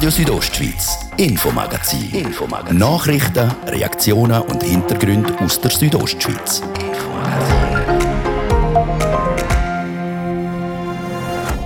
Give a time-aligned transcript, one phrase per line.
[0.00, 2.10] Radio Südostschweiz, Infomagazin.
[2.14, 2.78] Infomagazin.
[2.78, 6.62] Nachrichten, Reaktionen und Hintergründe aus der Südostschweiz.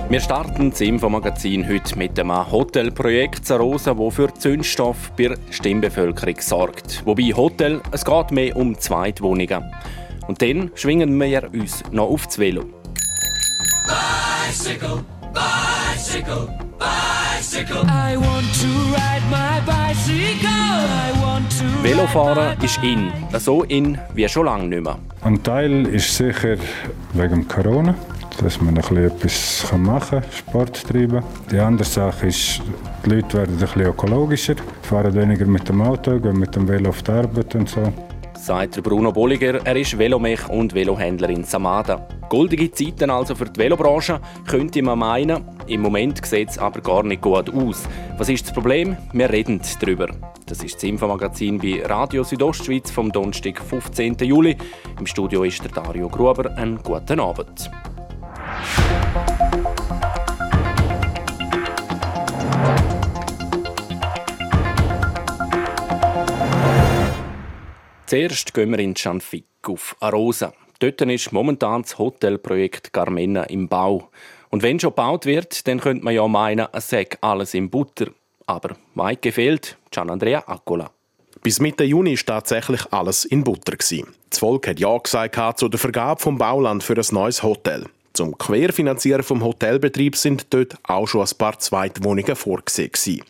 [0.09, 6.35] Wir starten das Infomagazin heute mit dem Hotelprojekt Zarosa, das für Zündstoff bei der Stimmbevölkerung
[6.41, 7.05] sorgt.
[7.05, 9.73] Wobei Hotel, es geht mehr um Zweitwohnungen.
[10.27, 12.65] Und dann schwingen wir uns noch auf das Velo.
[14.45, 16.47] Bicycle, bicycle,
[16.79, 17.83] bicycle.
[17.87, 20.47] I want to ride my bicycle.
[20.47, 24.97] I want to Velofahren ist in, so in wie schon lange nicht mehr.
[25.21, 26.57] Ein Teil ist sicher
[27.13, 27.95] wegen Corona,
[28.41, 31.21] dass man ein etwas machen kann, Sport treiben.
[31.51, 32.61] Die andere Sache ist,
[33.05, 36.89] die Leute werden ein bisschen ökologischer, fahren weniger mit dem Auto, gehen mit dem Velo
[36.89, 37.91] auf die Arbeit und so
[38.45, 39.65] sagt Bruno Bolliger.
[39.65, 42.07] Er ist Velomech und Velohändler in Samada.
[42.35, 45.45] Goldige Zeiten also für die Velobranche, könnte man meinen.
[45.67, 47.87] Im Moment sieht es aber gar nicht gut aus.
[48.17, 48.97] Was ist das Problem?
[49.13, 50.09] Wir reden darüber.
[50.45, 54.15] Das ist das Infomagazin bei Radio Südostschweiz vom Donnerstag, 15.
[54.15, 54.57] Juli.
[54.99, 56.51] Im Studio ist der Dario Gruber.
[56.57, 57.71] Einen guten Abend.
[68.07, 70.51] Zuerst gehen wir in Schanfig auf Arosa.
[70.79, 74.09] Dort ist momentan das Hotelprojekt Carmena im Bau.
[74.49, 78.07] Und wenn schon gebaut wird, dann könnte man ja meinen, es sei alles in Butter.
[78.45, 80.91] Aber weit gefehlt, Gian Andrea Accola.
[81.41, 83.75] Bis Mitte Juni war tatsächlich alles in Butter.
[83.77, 87.85] Das Volk hat Ja gesagt zu der Vergabe vom Bauland für ein neues Hotel.
[88.13, 93.21] Zum Querfinanzieren vom Hotelbetrieb sind dort auch schon ein paar Zweitwohnungen vorgesehen.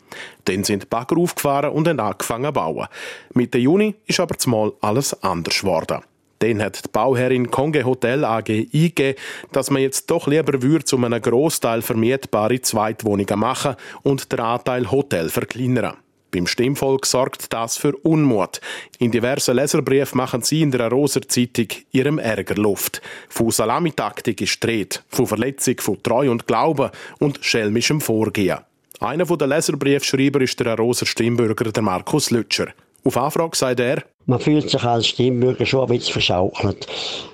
[0.44, 2.86] Dann sind die Bagger aufgefahren und haben angefangen zu bauen.
[3.34, 6.02] Mitte Juni ist aber zumal alles anders geworden.
[6.40, 9.14] Dann hat die Bauherrin Konge Hotel AG eingegeben,
[9.52, 14.90] dass man jetzt doch lieber würde, um einen Großteil vermietbare Zweitwohnungen machen und den Anteil
[14.90, 15.96] Hotel verkleinern.
[16.32, 18.60] Beim Stimmvolk sorgt das für Unmut.
[18.98, 23.00] In diversen Leserbriefen machen sie in der Roser Zeitung ihrem Ärger Luft.
[23.28, 26.90] Von Salamitaktik ist dreht, von Verletzung von Treu und Glauben
[27.20, 28.58] und schelmischem Vorgehen.
[29.00, 32.68] Einer der Leserbriefschreiber ist der Roser Stimmbürger der Markus Lütscher.
[33.06, 36.88] Auf Anfrage sagt er, man fühlt sich als Stimmbürger schon ein bisschen verschaukelt,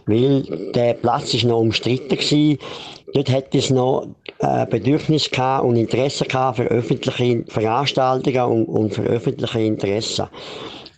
[0.05, 0.43] weil
[0.75, 2.57] der Platz ist noch umstritten war.
[3.15, 4.07] Dort hätte es noch
[4.41, 5.31] äh, Bedürfnis
[5.63, 10.27] und Interesse für öffentliche Veranstaltungen und, und für öffentliche Interessen.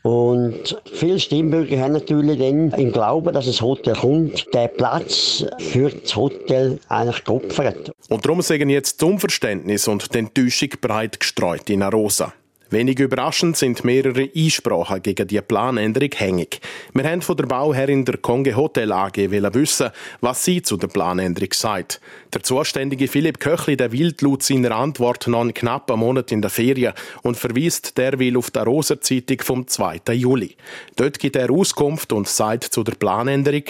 [0.03, 5.91] Und viele Stimmbürger haben natürlich dann im Glauben, dass das Hotel kommt, den Platz für
[5.91, 7.93] das Hotel eigentlich geopfert.
[8.09, 12.33] Und darum sagen jetzt das Unverständnis und die Enttäuschung breit gestreut in Arosa.
[12.75, 16.61] Wenig überraschend sind mehrere Einsprachen gegen die Planänderung hängig.
[16.93, 19.91] Wir haben von der Bauherrin der Konge Hotel AG wissen,
[20.21, 22.01] was sie zu der Planänderung sagt.
[22.33, 26.51] Der zuständige Philipp Köchli der will laut seiner Antwort noch einen knappen Monat in der
[26.51, 30.01] Ferien und verweist derweil auf die Roser Zeitung vom 2.
[30.13, 30.57] Juli.
[30.97, 33.65] Dort gibt er Auskunft und sagt zu der Planänderung,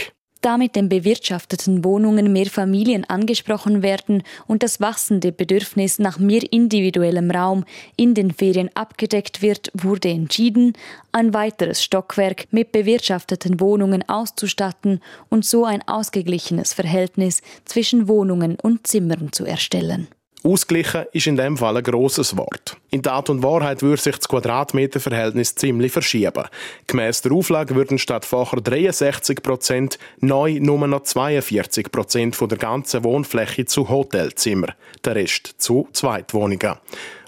[0.45, 7.31] damit den bewirtschafteten Wohnungen mehr Familien angesprochen werden und das wachsende Bedürfnis nach mehr individuellem
[7.31, 7.65] Raum
[7.97, 10.75] in den Ferien abgedeckt wird, wurde entschieden,
[11.13, 15.01] ein weiteres Stockwerk mit bewirtschafteten Wohnungen auszustatten
[15.31, 20.09] und so ein ausgeglichenes Verhältnis zwischen Wohnungen und Zimmern zu erstellen.
[20.47, 22.77] Ausgleichen ist in dem Fall ein grosses Wort.
[22.91, 26.45] In Tat und Wahrheit würde sich das Quadratmeterverhältnis ziemlich verschieben.
[26.87, 33.05] Gemäss der Auflage würden statt vorher 63 Prozent neu nur noch 42 Prozent der ganzen
[33.05, 36.75] Wohnfläche zu Hotelzimmer, der Rest zu Zweitwohnungen.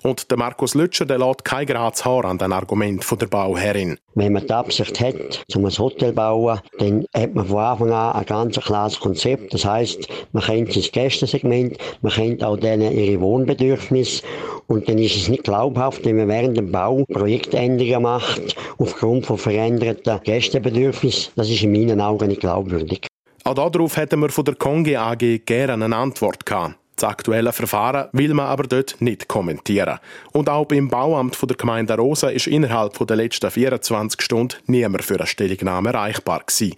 [0.07, 3.99] Und der Markus Lütscher der lässt kein gerades Haar an den Argument der Bauherrin.
[4.15, 7.91] Wenn man die Absicht hat, um ein Hotel zu bauen, dann hat man von Anfang
[7.91, 9.53] an ein ganz klares Konzept.
[9.53, 14.23] Das heisst, man kennt das Gästesegment, man kennt auch denen ihre Wohnbedürfnisse
[14.69, 19.39] und dann ist es nicht glaubhaft, wenn man während dem Bau Projektänderungen macht aufgrund von
[19.39, 21.33] veränderten Gästebedürfnissen.
[21.35, 23.09] Das ist in meinen Augen nicht glaubwürdig.
[23.43, 26.77] Auch darauf hätten wir von der Kongi AG gerne eine Antwort gehabt.
[26.97, 29.99] Das aktuelle Verfahren will man aber dort nicht kommentieren.
[30.33, 35.17] Und auch beim Bauamt der Gemeinde Rosa ist innerhalb der letzten 24 Stunden niemand für
[35.17, 36.75] eine Stellungnahme erreichbar gewesen.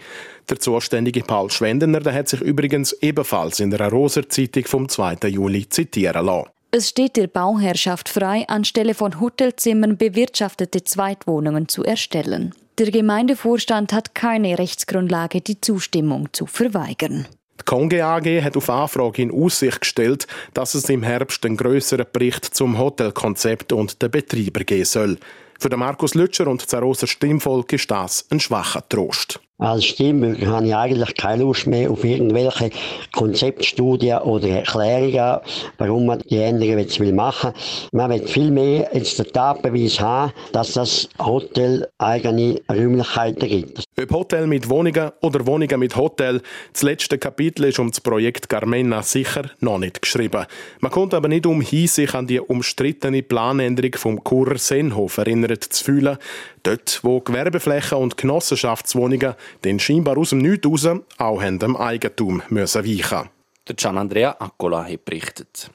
[0.50, 5.28] Der zuständige Paul Schwendener der hat sich übrigens ebenfalls in der Roser Zeitung vom 2.
[5.28, 6.48] Juli zitieren lassen.
[6.72, 12.54] Es steht der Bauherrschaft frei, anstelle von Hotelzimmern bewirtschaftete Zweitwohnungen zu erstellen.
[12.78, 17.26] Der Gemeindevorstand hat keine Rechtsgrundlage, die Zustimmung zu verweigern.
[17.60, 22.06] Die Konge AG hat auf Anfrage in Aussicht gestellt, dass es im Herbst einen grösseren
[22.12, 25.18] Bericht zum Hotelkonzept und den Betreiber geben soll.
[25.60, 29.40] Für den Markus Lütscher und das Roser Stimmvolk ist das ein schwacher Trost.
[29.60, 32.70] Als Stimmbürger habe ich eigentlich keine Lust mehr auf irgendwelche
[33.12, 35.40] Konzeptstudien oder Erklärungen,
[35.78, 37.88] warum man die Änderungen jetzt machen will.
[37.90, 43.87] Man will viel mehr jetzt den Tatbeweis haben, dass das Hotel eigene Räumlichkeiten gibt.
[44.00, 46.40] Ob Hotel mit Wohnungen oder Wohnungen mit Hotel,
[46.72, 50.46] das letzte Kapitel ist um das Projekt Carmena sicher noch nicht geschrieben.
[50.78, 55.84] Man kommt aber nicht umhin, sich an die umstrittene Planänderung vom Churer Sennhof erinnert zu
[55.84, 56.16] fühlen.
[56.62, 59.34] Dort, wo Gewerbeflächen und Genossenschaftswohnungen
[59.64, 63.28] den scheinbar aus dem Nichts raus auch haben dem Eigentum müssen weichen.
[63.66, 65.70] Der Gian Andrea Accola hat berichtet.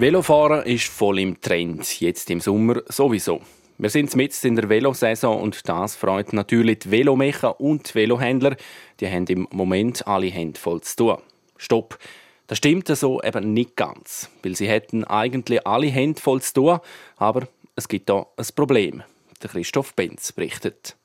[0.00, 3.42] Velofahren ist voll im Trend, jetzt im Sommer sowieso.
[3.76, 8.56] Wir sind mitten in der Velosaison und das freut natürlich die Velomecher und die Velohändler.
[8.98, 11.18] Die haben im Moment alle Hände voll zu tun.
[11.58, 11.98] Stopp!
[12.46, 16.78] Das stimmt so eben nicht ganz, weil sie hätten eigentlich alle Hände voll zu tun,
[17.18, 19.02] aber es gibt da ein Problem.
[19.42, 20.96] Der Christoph Benz berichtet.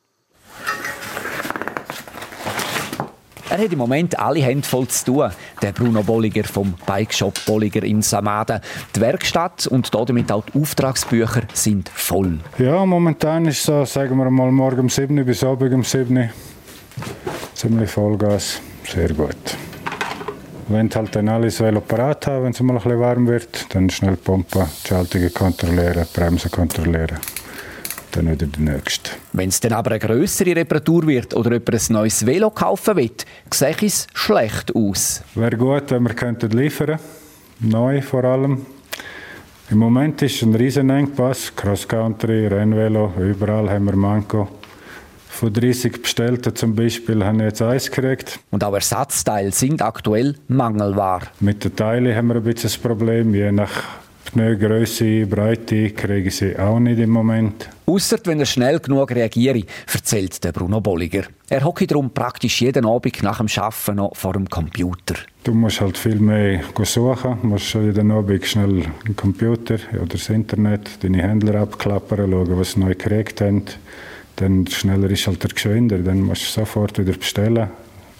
[3.55, 5.31] Er hat im Moment alle Hände voll zu tun.
[5.61, 8.59] Der Bruno Bolliger vom Bikeshop Bolliger in Samaden.
[8.93, 12.39] Die Werkstatt und damit auch die Auftragsbücher sind voll.
[12.57, 15.85] Ja, momentan ist es so, sagen wir mal, morgen um 7 Uhr bis Abend um
[15.85, 16.29] 7 Uhr.
[17.53, 18.59] Ziemlich Vollgas.
[18.83, 19.37] Sehr gut.
[20.67, 24.17] Wenn halt dann alles parat haben, wenn es mal ein bisschen warm wird, dann schnell
[24.17, 27.19] pumpen, Schaltungen kontrollieren, Bremsen kontrollieren
[28.15, 29.11] dann wieder der nächste.
[29.33, 33.11] Wenn es dann aber eine größere Reparatur wird oder jemand ein neues Velo kaufen will,
[33.51, 35.23] sehe es schlecht aus.
[35.35, 36.99] Wäre gut, wenn wir könnten liefern
[37.59, 38.65] neu vor allem.
[39.69, 44.47] Im Moment ist ein riesen Engpass, Cross-Country, Rennvelo, überall haben wir Manko.
[45.27, 48.39] Von 30 Bestellten zum Beispiel haben wir jetzt eins gekriegt.
[48.51, 51.27] Und auch Ersatzteile sind aktuell Mangelware.
[51.39, 53.71] Mit den Teilen haben wir ein bisschen das Problem, je nach
[54.35, 57.69] Pneugröße, Breite kriege ich sie auch nicht im Moment.
[57.85, 59.61] Ausser wenn er schnell genug reagiere,
[59.93, 61.23] erzählt der Bruno Bolliger.
[61.47, 65.15] Er hocke darum praktisch jeden Abend nach dem Arbeiten noch vor dem Computer.
[65.45, 70.27] Du musst halt viel mehr suchen, du musst jeden Abend schnell den Computer oder das
[70.27, 73.63] Internet, deine Händler abklappern, schauen, was sie neu gekriegt haben.
[74.35, 77.69] Dann schneller ist halt der Geschwinder, dann musst du sofort wieder bestellen,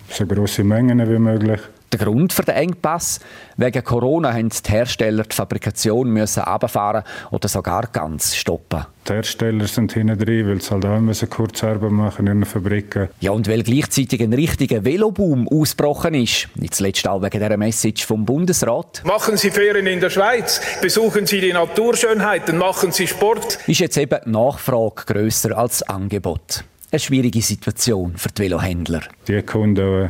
[0.09, 1.59] so große Mengen wie möglich.
[1.97, 3.21] Der Grund für den Engpass?
[3.55, 8.85] Wegen Corona haben die Hersteller die Fabrikation müssen runterfahren oder sogar ganz stoppen.
[9.07, 13.07] Die Hersteller sind hinten drin, weil sie halt auch müssen Kurzarbeit machen in den Fabriken.
[13.21, 16.49] Ja, und weil gleichzeitig ein richtiger Veloboom ausgebrochen ist.
[16.55, 19.01] Nicht zuletzt auch wegen dieser Message vom Bundesrat.
[19.05, 23.59] Machen Sie Ferien in der Schweiz, besuchen Sie die Naturschönheiten, machen Sie Sport.
[23.67, 26.65] Ist jetzt eben Nachfrage grösser als Angebot.
[26.91, 29.01] Eine schwierige Situation für die Velohändler.
[29.27, 30.09] Die Kunden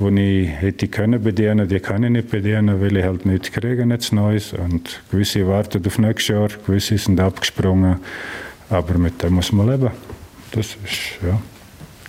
[0.00, 3.84] die ich hätte können bedienen, die kann ich nicht bedienen, weil ich halt nichts kriege,
[3.84, 4.54] nichts Neues.
[4.54, 7.96] Und gewisse warten auf nächstes Jahr, gewisse sind abgesprungen.
[8.70, 9.90] Aber mit dem muss man leben.
[10.52, 11.40] Das ist ja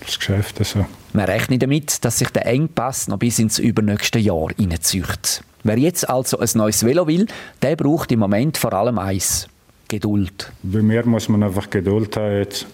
[0.06, 0.86] das Geschäft so.
[1.14, 5.44] Man rechnet damit, dass sich der Engpass noch bis ins übernächste Jahr hineinzieht.
[5.64, 7.28] Wer jetzt also ein neues Velo will,
[7.62, 9.48] der braucht im Moment vor allem eins:
[9.90, 10.52] Geduld.
[10.64, 12.66] Bei mir muss man einfach Geduld haben jetzt,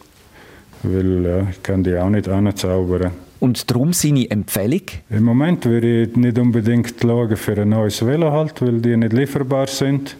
[0.83, 3.11] weil ja, ich kann die auch nicht anzaubern.
[3.39, 4.81] Und darum seine Empfehlung?
[5.09, 9.13] Im Moment würde ich nicht unbedingt schauen für ein neues Velo, halt, weil die nicht
[9.13, 10.17] lieferbar sind.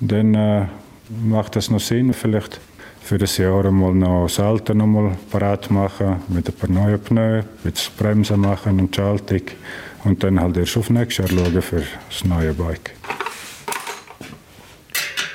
[0.00, 0.66] Dann äh,
[1.24, 2.60] macht es noch Sinn, vielleicht
[3.02, 7.00] für das Jahr einmal noch das Alte noch mal parat machen, mit ein paar neuen
[7.00, 9.42] Pneu, mit Bremsen machen und Schaltung.
[10.04, 12.92] Und dann halt erst auf nächstes Jahr schauen für das neue Bike.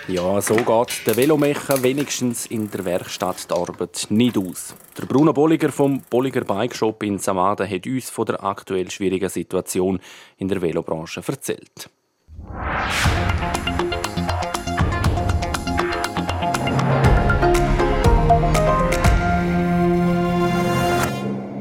[0.07, 4.75] Ja, so geht der Velomecher wenigstens in der Werkstatt die Arbeit nicht aus.
[4.95, 9.29] Der Bruno Bolliger vom Bolliger Bike Shop in Samaden hat uns von der aktuell schwierigen
[9.29, 9.99] Situation
[10.37, 11.89] in der Velobranche erzählt.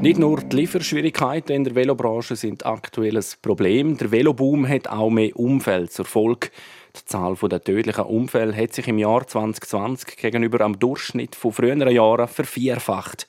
[0.03, 3.97] Nicht nur die Lieferschwierigkeiten in der Velobranche sind aktuelles Problem.
[3.97, 6.51] Der Veloboom hat auch mehr Umfeld zur Folge.
[6.97, 11.91] Die Zahl der tödlichen Unfälle hat sich im Jahr 2020 gegenüber am Durchschnitt von früheren
[11.91, 13.27] Jahren vervierfacht.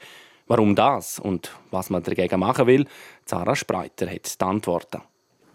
[0.47, 2.85] Warum das und was man dagegen machen will,
[3.25, 5.01] Sarah Spreiter hat die Antworten.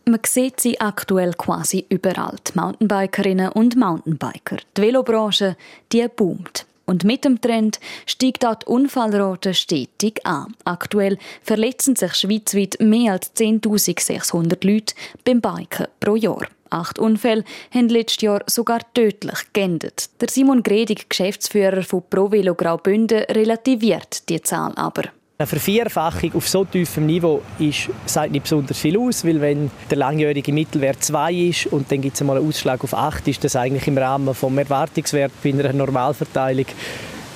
[0.07, 4.57] Man sieht sie aktuell quasi überall, die Mountainbikerinnen und Mountainbiker.
[4.77, 5.57] Die Velobranche,
[5.93, 6.67] die boomt.
[6.87, 10.57] Und mit dem Trend steigt auch die Unfallrate stetig an.
[10.65, 16.49] Aktuell verletzen sich schweizweit mehr als 10.600 Leute beim Biken pro Jahr.
[16.71, 20.09] Acht Unfälle haben letztes Jahr sogar tödlich geendet.
[20.21, 25.03] Der Simon Gredig, Geschäftsführer von ProVelo Graubünden, relativiert die Zahl aber.
[25.41, 29.97] Eine Vervierfachung auf so tiefem Niveau ist, sagt nicht besonders viel aus, weil wenn der
[29.97, 33.57] langjährige Mittelwert 2 ist und dann gibt es mal einen Ausschlag auf 8, ist das
[33.57, 36.67] eigentlich im Rahmen vom Erwartungswert bei einer Normalverteilung.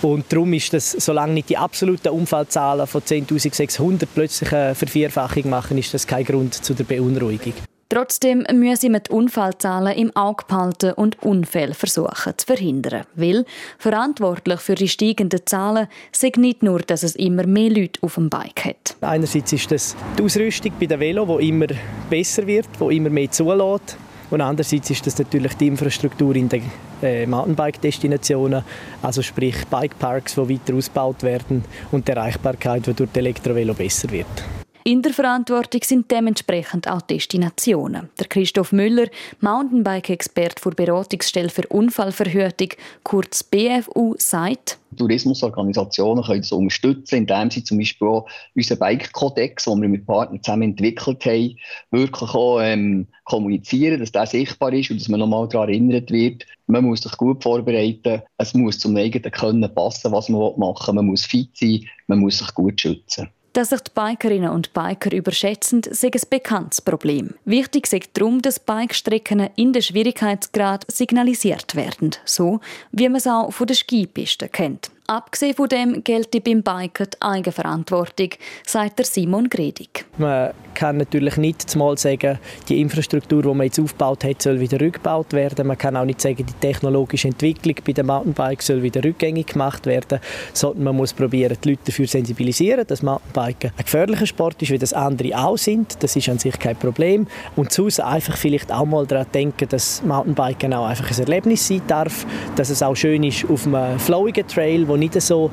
[0.03, 5.79] Und darum ist das, solange nicht die absoluten Unfallzahlen von 10.600 plötzlich eine Vervierfachung machen,
[5.79, 7.55] ist das kein Grund zu der Beunruhigung.
[7.89, 13.05] Trotzdem müssen wir die Unfallzahlen im Auge behalten und Unfälle versuchen zu verhindern.
[13.15, 13.45] Weil
[13.79, 18.31] verantwortlich für die steigenden Zahlen sind nicht nur, dass es immer mehr Leute auf dem
[18.31, 18.97] Bike hat.
[19.01, 21.67] Einerseits ist das die Ausrüstung bei den Velo, die immer
[22.09, 23.97] besser wird, die immer mehr zulässt.
[24.31, 26.63] Und andererseits ist das natürlich die Infrastruktur in den
[27.03, 28.65] äh, Mountainbike-Destinationen,
[29.03, 34.11] also sprich Bikeparks, die weiter ausgebaut werden und die Erreichbarkeit, die durch die Elektrovelo besser
[34.11, 34.64] wird.
[34.87, 38.11] In der Verantwortung sind dementsprechend auch Destinationen.
[38.21, 39.07] Der Christoph Müller,
[39.41, 42.69] Mountainbike-Experte für Beratungsstelle für Unfallverhütung,
[43.03, 49.81] kurz BFU, sagt, Tourismusorganisationen können das unterstützen, indem sie zum Beispiel auch unseren Bike-Kodex, den
[49.81, 51.57] wir mit Partnern zusammen entwickelt haben,
[51.91, 56.45] wirklich auch ähm, kommunizieren, dass der sichtbar ist und dass man nochmal daran erinnert wird.
[56.67, 60.95] Man muss sich gut vorbereiten, es muss zum eigenen Können passen, was man machen will.
[60.97, 63.31] Man muss fit sein, man muss sich gut schützen.
[63.55, 67.35] Dass sich die Bikerinnen und Biker überschätzen, ist ein bekanntes Problem.
[67.45, 72.59] Wichtig ist darum, dass Bikestrecken in den Schwierigkeitsgrad signalisiert werden, so
[72.91, 74.91] wie man es auch von der Skipiste kennt.
[75.07, 78.31] Abgesehen von dem gelte beim Biken die Eigenverantwortung,
[78.65, 80.07] sagt Simon Gredig.
[80.17, 82.39] Man kann natürlich nicht zumal sagen,
[82.71, 85.67] die Infrastruktur, die man jetzt aufgebaut hat, soll wieder rückgebaut werden.
[85.67, 89.85] Man kann auch nicht sagen, die technologische Entwicklung bei den Mountainbikes soll wieder rückgängig gemacht
[89.85, 90.21] werden,
[90.55, 94.79] sondern man muss probieren, die Leute dafür sensibilisieren, dass Mountainbiken ein gefährlicher Sport ist, wie
[94.79, 96.03] das andere auch sind.
[96.03, 97.27] Das ist an sich kein Problem.
[97.57, 101.83] Und sonst einfach vielleicht auch mal daran denken, dass Mountainbiken auch einfach ein Erlebnis sein
[101.89, 105.51] darf, dass es auch schön ist auf einem flowigen Trail, wo nicht so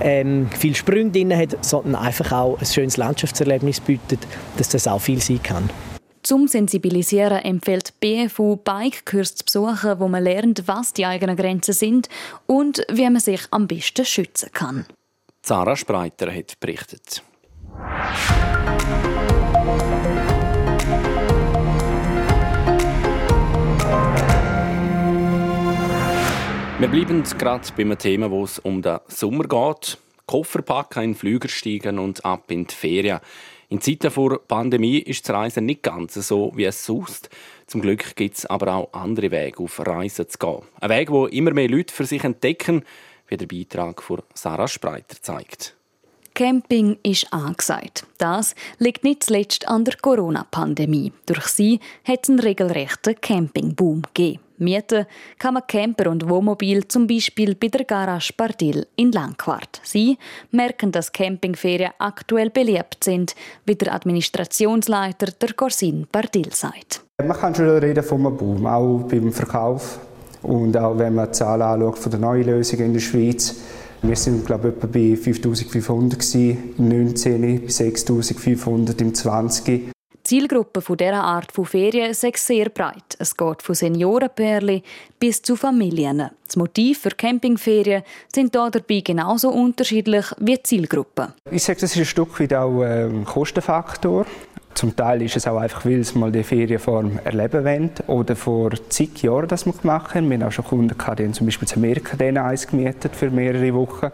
[0.00, 4.20] ähm, viel Sprünge drin hat, sondern einfach auch ein schönes Landschaftserlebnis bietet,
[4.58, 5.70] dass das auch viel sein kann.
[6.22, 12.08] Zum Sensibilisieren empfiehlt BFU Bike-Kurs zu besuchen, wo man lernt, was die eigenen Grenzen sind
[12.46, 14.86] und wie man sich am besten schützen kann.
[15.42, 17.22] Sarah Spreiter hat berichtet.
[26.84, 29.96] Wir bleiben gerade beim Thema, wo es um den Sommer geht.
[30.26, 33.20] Koffer packen, in den Flüger steigen und ab in die Ferien.
[33.70, 37.30] In Zeiten vor Pandemie ist das Reisen nicht ganz so, wie es sonst.
[37.66, 40.60] Zum Glück gibt es aber auch andere Wege, auf Reisen zu gehen.
[40.78, 42.84] Ein Weg, wo immer mehr Leute für sich entdecken,
[43.28, 45.74] wie der Beitrag von Sarah Spreiter zeigt.
[46.34, 48.04] Camping ist angesagt.
[48.18, 51.14] Das liegt nicht zuletzt an der Corona-Pandemie.
[51.24, 54.43] Durch sie hat es einen regelrechten Campingboom gegeben.
[54.58, 55.06] Mieten
[55.38, 59.80] kann man Camper und Wohnmobil zum Beispiel bei der Garage Bardil in Langquart.
[59.82, 60.18] Sie
[60.50, 63.34] merken, dass Campingferien aktuell beliebt sind,
[63.66, 67.04] wie der Administrationsleiter der Corsin Bardil sagt.
[67.18, 69.98] Man kann schon reden einem Boom, auch beim Verkauf
[70.42, 73.56] und auch wenn man die Zahlen anschaut von der neuen Lösung in der Schweiz.
[74.02, 77.60] Wir sind glaube ich etwa bei 5500 im 19.
[77.60, 79.93] bis 6500 im 20.
[80.26, 83.14] Die Zielgruppe von dieser Art von Ferien ist sehr breit.
[83.18, 84.80] Es geht von Seniorenpärchen
[85.20, 86.30] bis zu Familien.
[86.46, 88.02] Das Motiv für Campingferien
[88.34, 91.34] sind hier dabei genauso unterschiedlich wie die Zielgruppe.
[91.50, 94.24] Ich sage, das ist ein Stück weit auch ein Kostenfaktor.
[94.72, 97.90] Zum Teil ist es auch einfach, weil sie mal die Ferienform erleben wollen.
[98.06, 100.30] Oder vor zig Jahren das wir gemacht haben.
[100.30, 104.10] Wir haben auch schon Kunden die zum Beispiel zu Amerika eins gemietet für mehrere Wochen.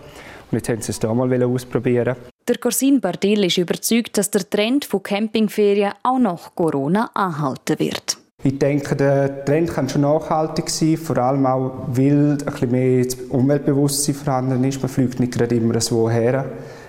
[0.50, 2.16] Und jetzt haben sie es hier mal ausprobieren.
[2.49, 8.19] Der Corsin Bardil ist überzeugt, dass der Trend von Campingferien auch nach Corona anhalten wird.
[8.42, 13.07] Ich denke, der Trend kann schon nachhaltig sein, vor allem auch, weil ein bisschen mehr
[13.28, 14.80] Umweltbewusstsein vorhanden ist.
[14.80, 16.47] Man fliegt nicht gerade immer so her.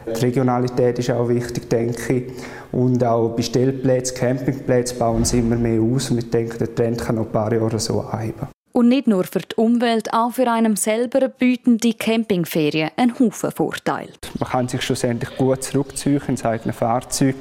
[0.08, 2.34] Die Regionalität ist auch wichtig, denke ich.
[2.72, 6.10] Und auch Bestellplätze, Campingplätze bauen sie immer mehr aus.
[6.10, 8.48] Und ich denke, der Trend kann noch ein paar Jahre so anheben.
[8.74, 13.52] Und nicht nur für die Umwelt, auch für einen selber bieten die Campingferien einen Haufen
[13.52, 14.10] Vorteil.
[14.40, 17.36] Man kann sich schlussendlich gut zurückziehen ins eigene Fahrzeug.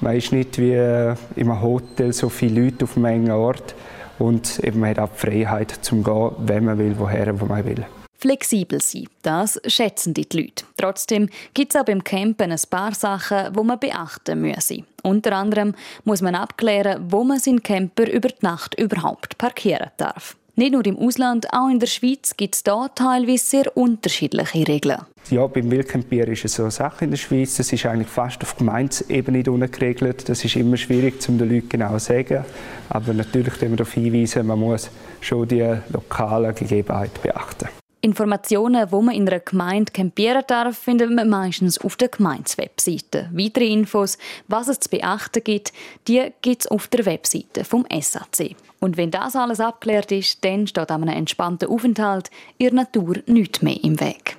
[0.00, 3.74] Man ist nicht wie in einem Hotel so viele Leute auf einem engen Ort.
[4.18, 7.64] Und eben man hat auch die Freiheit zum gehen, wenn man will, woher wo man
[7.64, 7.84] will.
[8.20, 10.64] Flexibel sein, das schätzen die Leute.
[10.76, 14.74] Trotzdem gibt es auch beim Campen ein paar Sachen, die man beachten muss.
[15.04, 20.36] Unter anderem muss man abklären, wo man seinen Camper über die Nacht überhaupt parkieren darf.
[20.58, 24.98] Nicht nur im Ausland, auch in der Schweiz gibt es da teilweise sehr unterschiedliche Regeln.
[25.30, 27.58] Ja, beim Wildcampier ist es so eine Sache in der Schweiz.
[27.58, 30.28] Das ist eigentlich fast auf Gemeindeebene geregelt.
[30.28, 32.44] Das ist immer schwierig, um den Leuten genau zu sagen.
[32.88, 37.68] Aber natürlich müssen wir darauf hinweisen, man muss schon die lokalen Gegebenheiten beachten.
[38.00, 43.28] Informationen, wo man in einer Gemeinde campieren darf, findet man meistens auf der Gemeindewebseite.
[43.32, 45.72] Weitere Infos, was es zu beachten gibt,
[46.06, 48.54] die gibt es auf der Webseite vom SAC.
[48.80, 53.62] Und wenn das alles abgeklärt ist, dann steht einem entspannten Aufenthalt in der Natur nichts
[53.62, 54.36] mehr im Weg.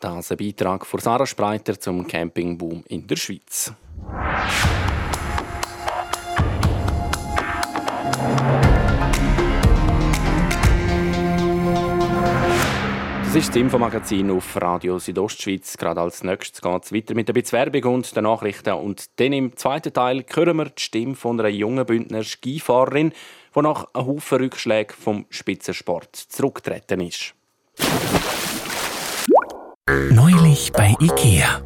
[0.00, 3.72] Das ist ein Beitrag von Sarah Spreiter zum Campingboom in der Schweiz.
[13.28, 15.76] Das ist das Infomagazin auf Radio Südostschweiz.
[15.76, 18.72] Gerade als nächstes geht es weiter mit der Werbung und den Nachrichten.
[18.72, 23.12] Und dann im zweiten Teil hören wir die Stimme von einer jungen Bündner Skifahrerin,
[23.54, 27.34] die nach einem Haufen Rückschlägen vom Spitzensport zurückgetreten ist.
[30.08, 31.60] Neulich bei IKEA.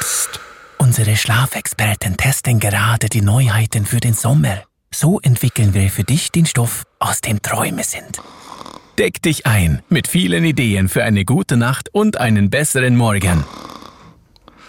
[0.00, 0.38] Psst.
[0.76, 4.64] Unsere Schlafexperten testen gerade die Neuheiten für den Sommer.
[4.92, 8.20] So entwickeln wir für dich den Stoff, aus dem Träume sind.
[8.98, 13.44] Deck dich ein mit vielen Ideen für eine gute Nacht und einen besseren Morgen.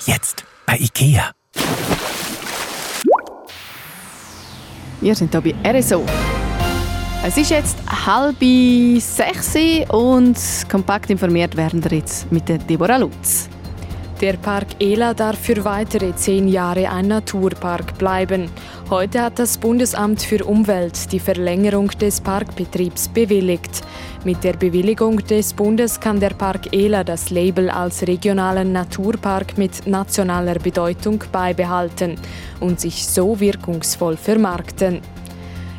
[0.08, 1.32] Jetzt bei IKEA.
[5.00, 6.03] Wir sind hier bei RSO.
[7.24, 8.39] Es ist jetzt halb
[9.00, 9.55] sechs
[9.89, 10.36] und
[10.72, 13.48] kompakt informiert werden wir jetzt mit Deborah Lutz.
[14.22, 18.50] Der Park Ela darf für weitere zehn Jahre ein Naturpark bleiben.
[18.89, 23.81] Heute hat das Bundesamt für Umwelt die Verlängerung des Parkbetriebs bewilligt.
[24.24, 29.86] Mit der Bewilligung des Bundes kann der Park Ela das Label als regionalen Naturpark mit
[29.86, 32.15] nationaler Bedeutung beibehalten
[32.62, 35.01] und sich so wirkungsvoll vermarkten.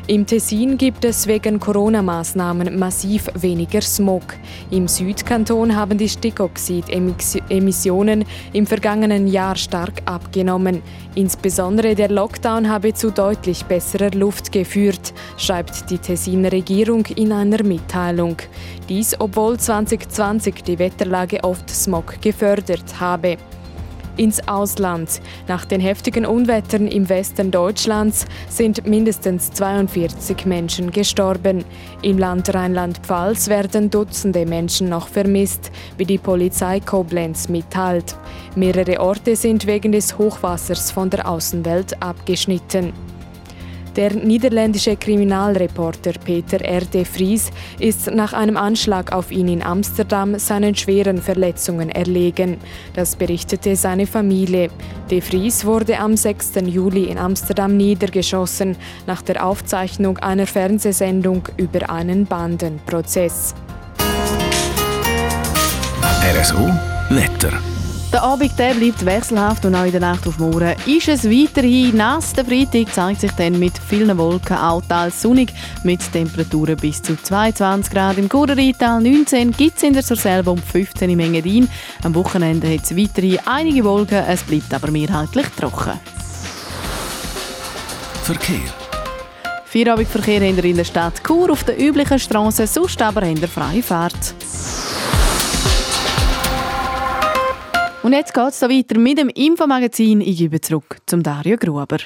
[0.09, 4.23] Im Tessin gibt es wegen Corona-Maßnahmen massiv weniger Smog.
[4.71, 8.23] Im Südkanton haben die Stickoxid-Emissionen
[8.53, 10.81] im vergangenen Jahr stark abgenommen.
[11.15, 17.61] Insbesondere der Lockdown habe zu deutlich besserer Luft geführt, schreibt die Tessiner Regierung in einer
[17.63, 18.37] Mitteilung.
[18.87, 23.35] Dies, obwohl 2020 die Wetterlage oft Smog gefördert habe
[24.17, 25.21] ins Ausland.
[25.47, 31.63] Nach den heftigen Unwettern im Westen Deutschlands sind mindestens 42 Menschen gestorben.
[32.01, 38.15] Im Land Rheinland-Pfalz werden Dutzende Menschen noch vermisst, wie die Polizei Koblenz mitteilt.
[38.55, 42.93] Mehrere Orte sind wegen des Hochwassers von der Außenwelt abgeschnitten.
[43.97, 46.81] Der niederländische Kriminalreporter Peter R.
[46.81, 52.57] de Vries ist nach einem Anschlag auf ihn in Amsterdam seinen schweren Verletzungen erlegen.
[52.93, 54.69] Das berichtete seine Familie.
[55.09, 56.51] De Vries wurde am 6.
[56.67, 63.55] Juli in Amsterdam niedergeschossen nach der Aufzeichnung einer Fernsehsendung über einen Bandenprozess.
[66.35, 66.69] RSO
[67.09, 67.76] Letter.
[68.11, 71.97] Der Abend der bleibt wechselhaft und auch in der Nacht auf morgen ist es weiterhin
[71.97, 72.31] nass.
[72.31, 77.21] Der Freitag zeigt sich dann mit vielen Wolken, auch teils sonnig, mit Temperaturen bis zu
[77.21, 78.17] 22 Grad.
[78.17, 81.67] Im Gurerital 19 gibt es in der Surselva um 15 im Engadin.
[82.03, 85.99] Am Wochenende hat es weiterhin einige Wolken, es bleibt aber mehrheitlich trocken.
[88.23, 88.73] Verkehr.
[89.65, 94.33] Feierabendverkehr in der Stadt Chur auf der üblichen Straße, sonst aber in der freie Fahrt.
[98.07, 100.21] Und jetzt geht es weiter mit dem Infomagazin.
[100.21, 101.97] Ich gebe zurück zum Dario Gruber.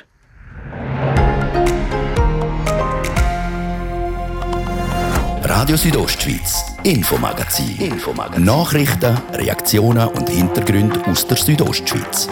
[5.44, 7.78] Radio Südostschweiz, Infomagazin.
[7.78, 8.44] Infomagazin.
[8.44, 12.28] Nachrichten, Reaktionen und Hintergründe aus der Südostschweiz.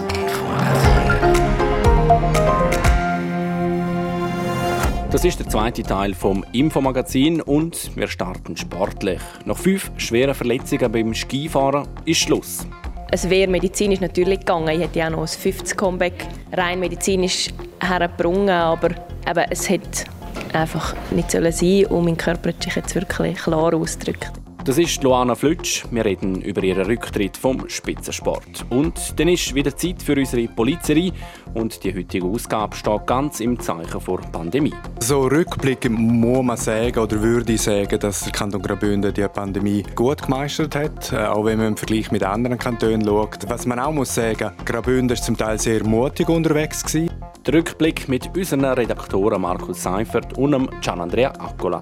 [5.11, 9.21] Das ist der zweite Teil vom Infomagazin und wir starten sportlich.
[9.45, 12.65] Nach fünf schweren Verletzungen beim Skifahren ist Schluss
[13.11, 14.69] es wäre medizinisch natürlich gegangen.
[14.69, 17.49] Ich hätte ja auch noch ein 50 Comeback rein medizinisch
[17.81, 18.91] hergebrungen, aber
[19.27, 20.05] eben, es hätte
[20.53, 24.31] einfach nicht sein sollen und mein Körper hat sich jetzt wirklich klar ausgedrückt.
[24.69, 25.83] Das ist Luana Flütsch.
[25.89, 28.67] Wir reden über ihren Rücktritt vom Spitzensport.
[28.69, 31.11] Und dann ist wieder Zeit für unsere Polizei.
[31.55, 34.75] Und die heutige Ausgabe steht ganz im Zeichen der Pandemie.
[34.99, 39.83] So rückblickend muss man sagen oder würde ich sagen, dass der Kanton Graubünden die Pandemie
[39.95, 43.49] gut gemeistert hat, äh, auch wenn man im Vergleich mit anderen Kantonen schaut.
[43.49, 47.09] Was man auch muss sagen, Graubünden war zum Teil sehr mutig unterwegs gewesen.
[47.43, 51.81] Der Rückblick mit unseren Redaktoren Markus Seifert und Gian Andrea Accola.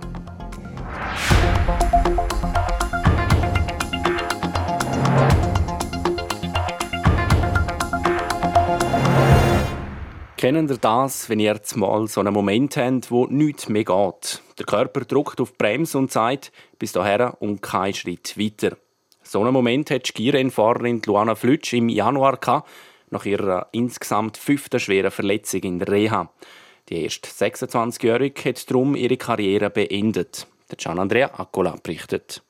[10.37, 14.43] Kennen ihr das, wenn ihr jetzt mal so einen Moment habt, wo nichts mehr geht?
[14.59, 18.77] Der Körper drückt auf die Bremse und sagt, bis dahin und kein Schritt weiter.
[19.23, 22.69] So einen Moment hat die Skirennfahrerin Luana Flütsch im Januar gehabt,
[23.09, 26.29] nach ihrer insgesamt fünften schweren Verletzung in der Reha.
[26.89, 30.45] Die erst 26-Jährige hat darum ihre Karriere beendet.
[30.69, 32.43] Der Gian Andrea Accola berichtet.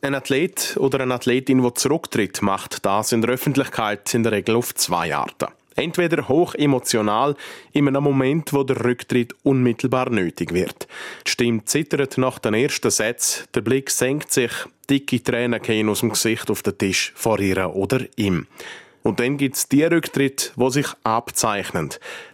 [0.00, 4.56] Ein Athlet oder eine Athletin, die zurücktritt, macht das in der Öffentlichkeit in der Regel
[4.56, 5.48] auf zwei Arten.
[5.76, 7.36] Entweder hoch emotional,
[7.72, 10.88] in einem Moment, wo der Rücktritt unmittelbar nötig wird.
[11.26, 14.52] Die Stimme zittert nach den ersten Sätzen, der Blick senkt sich,
[14.88, 18.46] dicke Tränen gehen aus dem Gesicht auf den Tisch vor ihr oder ihm.
[19.02, 21.90] Und dann gibt es die Rücktritt, wo sich abzeichnen.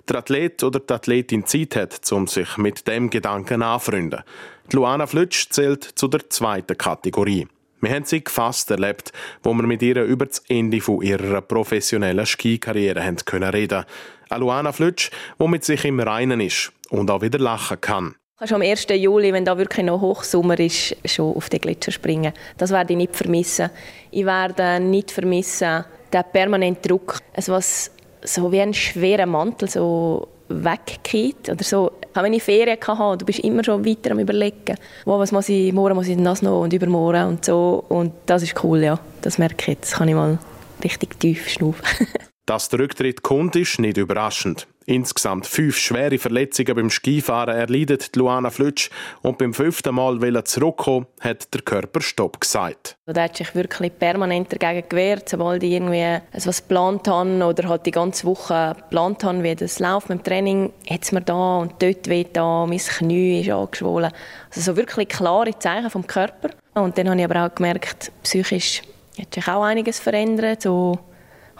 [0.08, 4.22] Der Athlet oder die Athletin Zeit hat, um sich mit dem Gedanken anfreunden.
[4.70, 7.46] Die Luana Flütsch zählt zu der zweiten Kategorie.
[7.82, 12.24] Wir haben sie gefasst erlebt, wo wir mit ihr über das Ende von ihrer professionellen
[12.24, 13.84] Skikarriere haben können reden.
[14.30, 18.14] Eine Luana Flütsch, die mit sich im Reinen ist und auch wieder lachen kann.
[18.38, 18.86] Kannst am 1.
[18.88, 22.32] Juli, wenn da wirklich noch Hochsommer ist, schon auf den Gletscher springen.
[22.56, 23.70] Das werde ich nicht vermissen.
[24.12, 27.18] Ich werde nicht vermissen den permanenten Druck.
[27.32, 27.90] Es was
[28.22, 31.92] so wie ein schwerer Mantel so weggeht oder so.
[32.14, 35.72] Wenn ich Ferien hatte, du bist immer schon weiter am überlegen, wo, was muss ich,
[35.72, 37.84] morgen muss ich das noch und übermorgen und so.
[37.88, 38.98] Und das ist cool, ja.
[39.22, 39.94] Das merke ich jetzt.
[39.94, 40.38] kann ich mal
[40.82, 41.84] richtig tief schnaufen.
[42.46, 44.66] Dass der Rücktritt kommt, ist nicht überraschend.
[44.86, 48.90] Insgesamt fünf schwere Verletzungen beim Skifahren erleidet Luana Flütsch
[49.22, 52.96] und beim fünften Mal will zurückkommen, hat der Körper Stopp gesagt.
[53.06, 57.86] Da hat sich wirklich permanent dagegen gewehrt, sobald ich irgendwie etwas geplant habe oder halt
[57.86, 61.58] die ganze Woche geplant habe, wie das läuft mit dem Training, hat es mir da
[61.58, 64.10] und dort weh da, mein Knie ist angeschwollen.
[64.48, 66.50] Also so wirklich klare Zeichen vom Körper.
[66.74, 68.82] Und dann habe ich aber auch gemerkt, psychisch
[69.16, 70.98] hat sich auch einiges verändert, so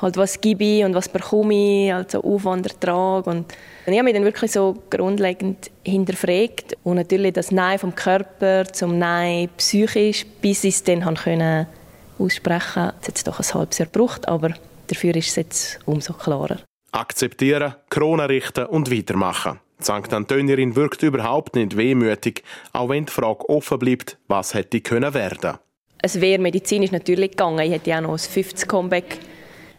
[0.02, 1.54] halt was gebe ich und was bekomme
[1.86, 3.52] ich, also Aufwand, Ertrag und
[3.86, 8.98] ich habe mich dann wirklich so grundlegend hinterfragt und natürlich das Nein vom Körper zum
[8.98, 11.66] Nein psychisch, bis ich es dann können
[12.18, 12.96] aussprechen konnte.
[13.00, 14.54] Es hat doch ein halbes Jahr gebraucht, aber
[14.86, 16.58] dafür ist es jetzt umso klarer.
[16.92, 19.58] Akzeptieren, Krone richten und weitermachen.
[19.80, 20.12] Die St.
[20.12, 25.58] Antonierin wirkt überhaupt nicht wehmütig, auch wenn die Frage offen bleibt, was hätte können werden.
[26.00, 27.58] Es wäre medizinisch natürlich gegangen.
[27.60, 29.18] Ich hätte ja auch noch ein 50 Comeback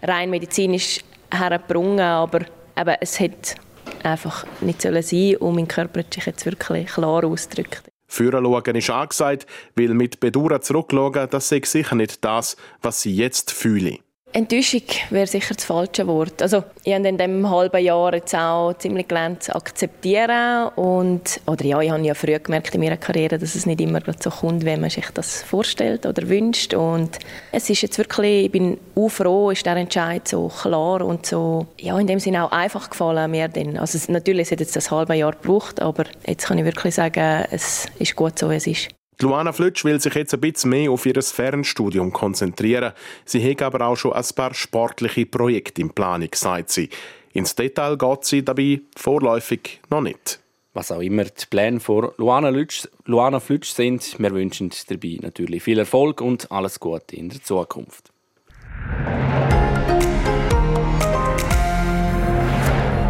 [0.04, 1.00] rein medizinisch
[1.34, 2.42] hergebrungen, aber
[2.78, 3.56] eben, es hätte
[4.04, 7.84] einfach nicht sein sollen und mein Körper hat sich jetzt wirklich klar ausgedrückt.
[8.08, 13.16] Führen schauen ist angesagt, weil mit Bedauern zurückschauen, das sei sicher nicht das, was sie
[13.16, 13.98] jetzt fühlen.
[14.36, 16.42] Enttäuschung wäre sicher das falsche Wort.
[16.42, 21.64] Also ich habe in diesem halben Jahr jetzt auch ziemlich gelernt zu akzeptieren und oder
[21.64, 24.66] ja, ich habe ja früh gemerkt in meiner Karriere, dass es nicht immer so kommt,
[24.66, 27.20] wie man sich das vorstellt oder wünscht und
[27.52, 31.68] es ist jetzt wirklich, ich bin auch froh, ist der Entscheid so klar und so,
[31.80, 33.78] ja, in dem Sinne auch einfach gefallen mir denn.
[33.78, 36.96] Also es, natürlich, es hat jetzt das halbe Jahr gebraucht, aber jetzt kann ich wirklich
[36.96, 38.90] sagen, es ist gut so, wie es ist.
[39.24, 42.92] Luana Flötsch will sich jetzt ein bisschen mehr auf ihr Fernstudium konzentrieren.
[43.24, 46.90] Sie hat aber auch schon ein paar sportliche Projekte in Planung, sagt sie.
[47.32, 50.42] Ins Detail geht sie dabei vorläufig noch nicht.
[50.74, 55.64] Was auch immer die Pläne von Luana, Lütsch, Luana Flütsch sind, wir wünschen dabei natürlich
[55.64, 58.12] viel Erfolg und alles Gute in der Zukunft.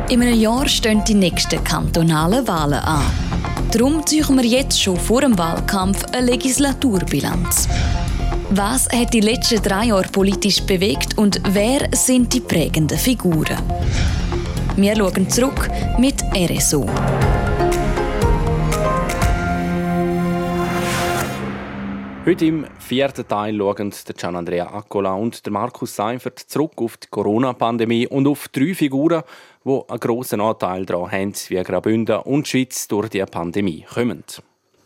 [0.09, 3.32] In einem Jahr stehen die nächsten kantonalen Wahlen an.
[3.73, 7.67] Darum ziehen wir jetzt schon vor dem Wahlkampf eine Legislaturbilanz.
[8.51, 13.57] Was hat die letzten drei Jahre politisch bewegt und wer sind die prägenden Figuren?
[14.75, 16.85] Wir schauen zurück mit RSO.
[22.25, 27.07] Heute im vierten Teil schauen der Gian Andrea Accola und Markus Seifert zurück auf die
[27.09, 29.23] Corona-Pandemie und auf drei Figuren,
[29.65, 34.23] die einen grossen Anteil daran haben, wie Graubünden und die Schweiz durch die Pandemie kommen.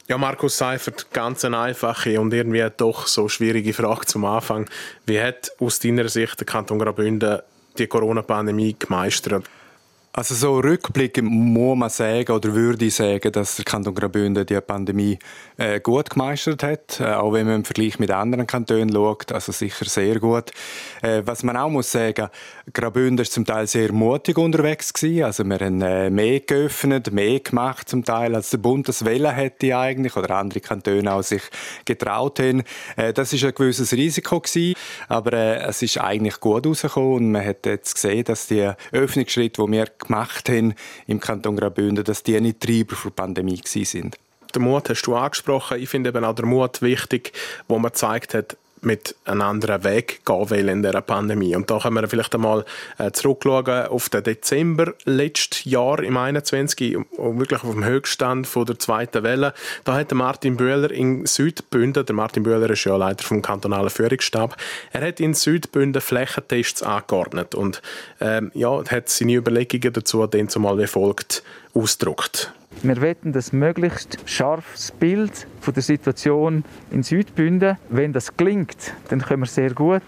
[0.08, 4.70] Ja, Markus Seifert, ganz eine einfache und irgendwie doch so schwierige Frage zum Anfang.
[5.06, 7.40] Wie hat aus deiner Sicht der Kanton Graubünden
[7.78, 9.44] die Corona-Pandemie gemeistert?
[10.18, 14.60] Also so rückblickend muss man sagen oder würde ich sagen, dass der Kanton Graubünden die
[14.60, 15.20] Pandemie
[15.58, 19.52] äh, gut gemeistert hat, äh, auch wenn man im Vergleich mit anderen Kantonen schaut, also
[19.52, 20.52] sicher sehr gut.
[21.04, 22.30] Äh, was man auch muss sagen,
[22.74, 27.40] Graubünden ist zum Teil sehr mutig unterwegs gewesen, also wir haben äh, mehr geöffnet, mehr
[27.40, 31.44] gemacht zum Teil, als der Bund das Welle hätte eigentlich oder andere Kantone auch sich
[31.86, 32.64] getraut haben.
[32.96, 34.74] Äh, das ist ein gewisses Risiko gewesen,
[35.10, 39.64] aber äh, es ist eigentlich gut rausgekommen und man hat jetzt gesehen, dass die Öffnungsschritte,
[39.64, 40.74] die wir gemacht haben
[41.06, 44.18] im Kanton Graubünden, dass die nicht Treiber die Pandemie sind.
[44.56, 45.80] Den Mut hast du angesprochen.
[45.80, 47.34] Ich finde eben auch der Mut wichtig,
[47.68, 51.56] wo man gezeigt hat, mit einem anderen Weg gehen will in dieser Pandemie.
[51.56, 52.66] Und da können wir vielleicht einmal
[52.98, 56.98] äh, zurückschauen auf den Dezember letztes Jahr im 21.
[57.18, 59.54] wirklich auf dem Höchststand von der zweiten Welle.
[59.84, 64.56] Da hat Martin Böhler in Südbünden, der Martin Böhler ist ja Leiter vom kantonalen Führungsstab,
[64.92, 67.82] er hat in Südbünden Flächentests angeordnet und
[68.20, 72.54] ähm, ja, hat seine Überlegungen dazu dann zumal wie folgt ausgedruckt.
[72.84, 77.78] Wir wetten das möglichst scharfes Bild von der Situation in Südbünden.
[77.90, 80.04] Wenn das gelingt, dann können wir sehr gut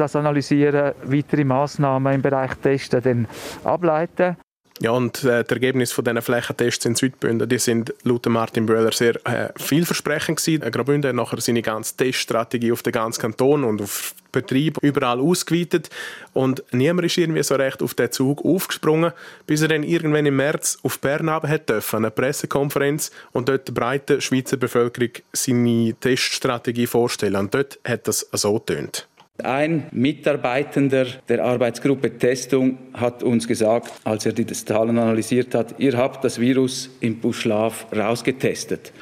[0.00, 3.28] das analysieren, weitere Maßnahmen im Bereich Testen dann
[3.64, 4.36] ableiten.
[4.82, 8.92] Ja, und äh, die Ergebnisse von diesen Flächentests in Südbünden, die sind laut Martin Böhler
[8.92, 10.62] sehr äh, vielversprechend gewesen.
[10.62, 15.20] Äh, Graubünden hat nachher seine ganze Teststrategie auf den ganzen Kanton und auf Betrieb überall
[15.20, 15.90] ausgeweitet
[16.32, 19.12] und niemand ist irgendwie so recht auf den Zug aufgesprungen,
[19.46, 23.72] bis er dann irgendwann im März auf Bern hat dürfen, eine Pressekonferenz und dort der
[23.72, 27.36] breiten Schweizer Bevölkerung seine Teststrategie vorstellen.
[27.36, 29.08] Und dort hat das so getönt.
[29.40, 35.96] Ein Mitarbeitender der Arbeitsgruppe Testung hat uns gesagt, als er die Zahlen analysiert hat, ihr
[35.96, 38.92] habt das Virus im Buschlaf rausgetestet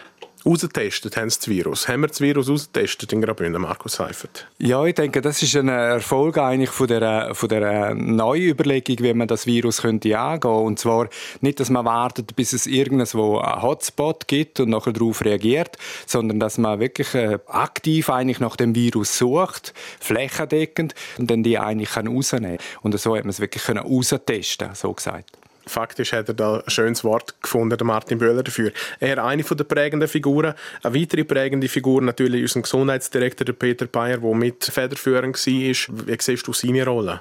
[0.44, 1.88] rausgetestet haben sie das Virus.
[1.88, 4.46] Haben wir das Virus ausgetestet in Graubünden, Markus Seifert?
[4.58, 9.28] Ja, ich denke, das ist ein Erfolg eigentlich von der, von der Neuüberlegung, wie man
[9.28, 11.08] das Virus könnte angehen Und zwar
[11.40, 16.40] nicht, dass man wartet, bis es irgendwo einen Hotspot gibt und nachher darauf reagiert, sondern
[16.40, 21.96] dass man wirklich äh, aktiv eigentlich nach dem Virus sucht, flächendeckend, und dann die eigentlich
[21.96, 22.66] rausnehmen kann.
[22.82, 25.37] Und so hat man es wirklich austesten so gesagt
[25.68, 28.72] faktisch hat er da ein schönes Wort gefunden, Martin Böhler dafür.
[29.00, 30.54] Er eine von der prägenden Figuren.
[30.82, 36.06] Eine weitere prägende Figur natürlich unser Gesundheitsdirektor Peter Bayer, der mit federführend war.
[36.06, 37.20] Wie siehst du seine Rolle?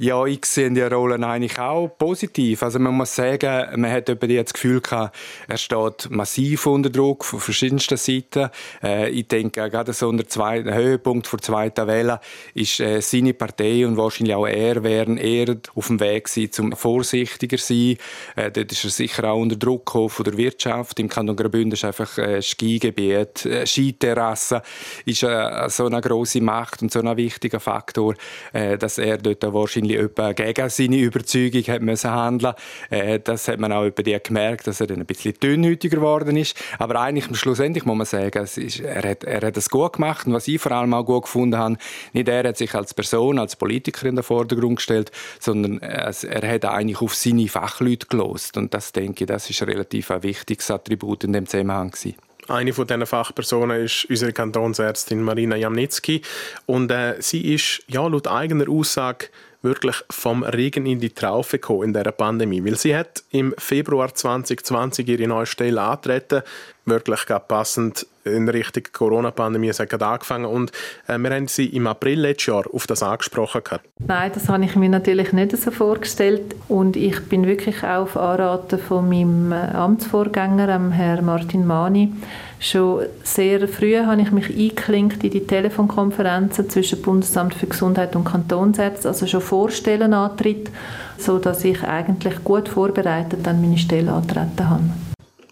[0.00, 2.62] Ja, ich sehe die Rollen eigentlich auch positiv.
[2.62, 5.16] Also man muss sagen, man hat über das Gefühl gehabt,
[5.48, 8.48] er steht massiv unter Druck von verschiedensten Seiten.
[8.80, 12.20] Äh, ich denke, gerade so unter zweiten Höhepunkt vor zweiter Welle
[12.54, 16.76] ist äh, seine Partei und wahrscheinlich auch er wären eher auf dem Weg gewesen, zum
[16.76, 17.96] vorsichtiger sein.
[18.36, 21.00] Äh, dort ist er sicher auch unter Druck von der Wirtschaft.
[21.00, 24.62] Im Kanton Graubünden ist einfach äh, Skigebiet, äh, Skiterrasse
[25.06, 28.14] ist äh, so eine große Macht und so ein wichtiger Faktor,
[28.52, 32.54] äh, dass er dort wahrscheinlich wahrscheinlich gegen seine Überzeugung hat müssen handeln
[32.90, 36.36] äh, Das hat man auch über die gemerkt, dass er dann ein bisschen dünnhütiger geworden
[36.36, 36.56] ist.
[36.78, 40.26] Aber eigentlich schlussendlich muss man sagen, ist, er, hat, er hat es gut gemacht.
[40.26, 41.76] Und was ich vor allem auch gut gefunden habe,
[42.12, 46.64] nicht er hat sich als Person, als Politiker in den Vordergrund gestellt, sondern er hat
[46.64, 48.56] eigentlich auf seine Fachleute gelost.
[48.56, 52.16] Und das denke ich, das ist ein relativ ein wichtiges Attribut in dem Zusammenhang gewesen.
[52.48, 56.22] Eine von diesen Fachpersonen ist unsere Kantonsärztin Marina Jamnitzki.
[56.64, 59.28] Und äh, sie ist ja laut eigener Aussage
[59.62, 62.64] wirklich vom Regen in die Traufe gekommen in dieser Pandemie.
[62.64, 66.42] Weil sie hat im Februar 2020 ihre neue Stelle antreten,
[66.84, 69.72] wirklich passend in Richtung Corona-Pandemie.
[69.72, 70.72] Hat gerade angefangen und
[71.06, 73.62] äh, wir haben sie im April letztes Jahr auf das angesprochen.
[73.64, 73.88] Gehabt.
[73.98, 78.16] Nein, das habe ich mir natürlich nicht so vorgestellt und ich bin wirklich auch auf
[78.16, 82.12] Anraten von meinem äh, Amtsvorgänger, Herrn Martin Mani,
[82.60, 88.24] Schon sehr früh habe ich mich eingeklinkt in die Telefonkonferenzen zwischen Bundesamt für Gesundheit und
[88.24, 90.70] Kantonsärzten, also schon vor Stellenantritt,
[91.18, 95.07] sodass ich eigentlich gut vorbereitet an meine Stelle antreten habe.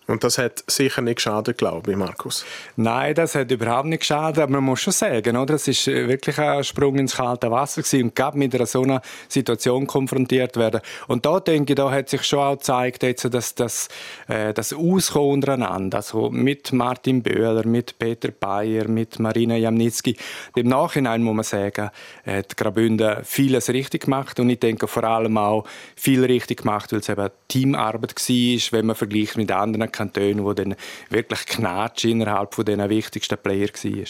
[0.07, 2.45] Und das hat sicher nicht geschadet, glaube ich, Markus.
[2.77, 5.55] Nein, das hat überhaupt nicht geschadet, aber man muss schon sagen, oder?
[5.55, 8.83] Das ist äh, wirklich ein Sprung ins kalte Wasser gewesen und gerade mit einer so
[8.83, 10.81] einer Situation konfrontiert werden.
[11.09, 13.89] Und da denke ich, da hat sich schon auch gezeigt, jetzt, dass das,
[14.29, 20.17] äh, das Auskommen untereinander, also mit Martin Böhler, mit Peter Bayer, mit Marina Jamnitzki,
[20.55, 21.91] im Nachhinein muss man sagen,
[22.25, 25.65] hat Graubünden vieles richtig gemacht und ich denke vor allem auch
[25.97, 30.53] viel richtig gemacht, weil es eben Teamarbeit war, wenn man vergleicht mit anderen Kantonen, wo
[30.53, 30.77] dann
[31.11, 34.05] wirklich Knatsch innerhalb von den wichtigsten Player war.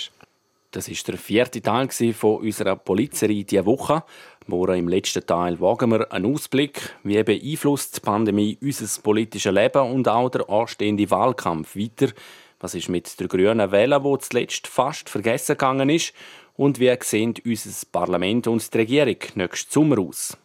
[0.73, 4.03] Das ist der vierte Teil von unserer Polizei diese Woche.
[4.47, 9.91] Morgen im letzten Teil wagen wir einen Ausblick, wie beeinflusst die Pandemie unser politisches Leben
[9.91, 12.13] und auch der anstehende Wahlkampf weiter.
[12.61, 16.13] Was ist mit der grünen Welle, wo zuletzt fast vergessen gegangen ist?
[16.57, 20.37] Und wie sehen unser Parlament und die Regierung nächsten Sommer aus?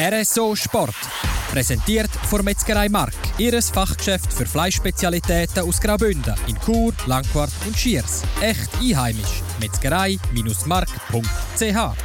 [0.00, 1.41] RSO Sport.
[1.52, 3.12] Präsentiert von Metzgerei Mark.
[3.36, 8.22] Ihres Fachgeschäft für Fleischspezialitäten aus Graubünden in Chur, Langquart und Schiers.
[8.40, 9.42] Echt einheimisch.
[9.60, 11.96] Metzgerei-mark.ch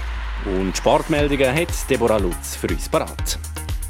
[0.45, 3.39] Und Sportmeldungen hat Deborah Lutz für uns parat.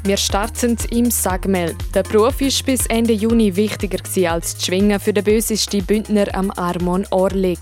[0.08, 1.76] Wir starten im Sagmel.
[1.94, 3.98] Der Beruf war bis Ende Juni wichtiger
[4.32, 7.58] als das Schwingen für den bösesten Bündner am Armon Orlik.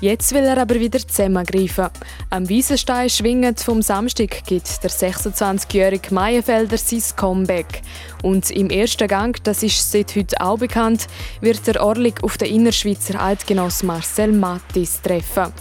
[0.00, 1.88] Jetzt will er aber wieder zusammengreifen.
[2.30, 7.82] Am Wiesenstein schwingend vom Samstag gibt der 26-jährige Meienfelder sein Comeback.
[8.22, 11.08] Und im ersten Gang, das ist seit heute auch bekannt,
[11.40, 15.52] wird der Orlik auf den Innerschweizer Eidgenoss Marcel Mattis treffen.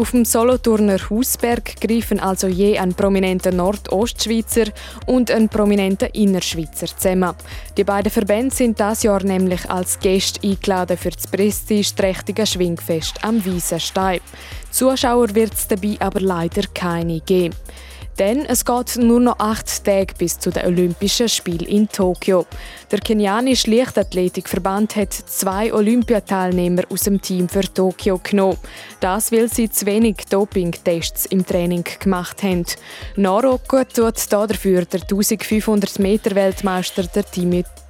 [0.00, 4.72] Auf dem Solothurner Hausberg greifen also je ein prominenter Nordostschweizer
[5.04, 7.34] und ein prominenter Innerschweizer zusammen.
[7.76, 13.44] Die beiden Verbände sind das Jahr nämlich als Gäste eingeladen für das prestigeträchtige Schwingfest am
[13.44, 14.20] Wiesenstein.
[14.70, 17.54] Zuschauer wird es dabei aber leider keine geben.
[18.20, 22.44] Denn es geht nur noch acht Tage bis zu den Olympischen Spielen in Tokio.
[22.90, 28.58] Der kenianische Leichtathletikverband hat zwei Olympiateilnehmer aus dem Team für Tokio genommen.
[29.00, 32.66] Das, weil sie zu wenig Dopingtests im Training gemacht haben.
[33.16, 37.24] Nachrücken tut dafür der 1500 Meter Weltmeister der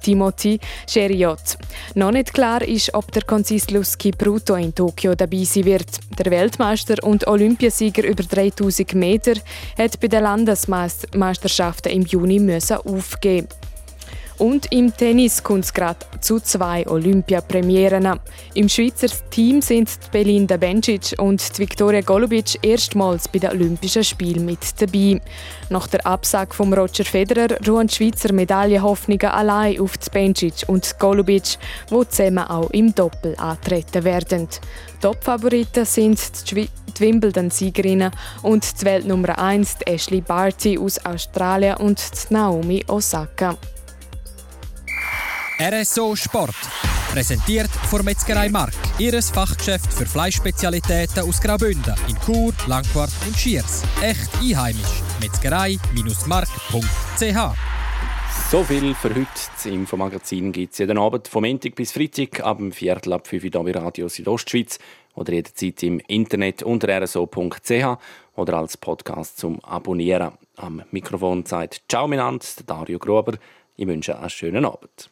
[0.01, 1.57] Timothy Cheriot.
[1.95, 5.99] Noch nicht klar ist, ob der Konzistlus Kipruto in Tokio dabei sein wird.
[6.17, 9.33] Der Weltmeister und Olympiasieger über 3000 Meter
[9.77, 13.49] hat bei den Landesmeisterschaften im Juni müssen aufgeben
[14.41, 18.19] und im Tennis kommt es gerade zu zwei Olympiapremieren.
[18.55, 24.59] Im Schweizer Team sind Belinda Bencic und Viktoria Golubic erstmals bei den Olympischen Spielen mit
[24.81, 25.21] dabei.
[25.69, 30.97] Nach der Absage von Roger Federer ruhen die Schweizer Medaillenhoffnungen allein auf die Bencic und
[30.97, 31.59] Golubic,
[31.91, 34.47] die zusammen auch im Doppel antreten werden.
[35.01, 42.01] Top-Favoriten sind die Wimbledon-Siegerinnen und die Weltnummer 1 Ashley Barty aus Australien und
[42.31, 43.55] Naomi Osaka.
[45.61, 46.55] RSO Sport.
[47.11, 53.83] Präsentiert von Metzgerei Mark, ihres Fachgeschäft für Fleischspezialitäten aus Graubünden in Chur, Langquart und Schiers.
[54.01, 55.03] Echt einheimisch.
[55.19, 57.55] Metzgerei-mark.ch
[58.49, 59.27] so viel für heute.
[59.53, 63.43] Das Infomagazin gibt es jeden Abend vom Montag bis Freitag ab dem Viertel ab 5
[63.43, 64.79] Uhr bei Radio Südostschweiz
[65.13, 67.99] oder jederzeit im Internet unter rso.ch
[68.35, 70.31] oder als Podcast zum Abonnieren.
[70.55, 73.37] Am Mikrofon sagt Ciao miteinander, Dario Gruber.
[73.77, 75.11] Ich wünsche einen schönen Abend.